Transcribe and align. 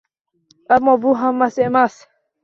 Ammo 0.77 0.95
bu 1.03 1.11
hammasi 1.23 1.63
emas– 1.67 1.99